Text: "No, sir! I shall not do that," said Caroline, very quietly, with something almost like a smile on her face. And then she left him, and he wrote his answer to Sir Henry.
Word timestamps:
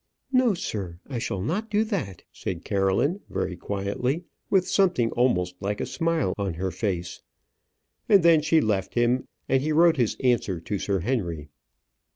"No, 0.31 0.55
sir! 0.55 0.97
I 1.05 1.19
shall 1.19 1.43
not 1.43 1.69
do 1.69 1.83
that," 1.83 2.23
said 2.31 2.65
Caroline, 2.65 3.19
very 3.29 3.55
quietly, 3.55 4.23
with 4.49 4.67
something 4.67 5.11
almost 5.11 5.53
like 5.59 5.79
a 5.79 5.85
smile 5.85 6.33
on 6.39 6.55
her 6.55 6.71
face. 6.71 7.21
And 8.09 8.23
then 8.23 8.41
she 8.41 8.61
left 8.61 8.95
him, 8.95 9.27
and 9.47 9.61
he 9.61 9.71
wrote 9.71 9.97
his 9.97 10.17
answer 10.19 10.59
to 10.59 10.79
Sir 10.79 11.01
Henry. 11.01 11.49